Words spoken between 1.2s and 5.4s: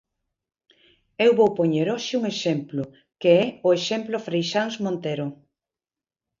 Eu vou poñer hoxe un exemplo, que é o exemplo Freixáns-Montero.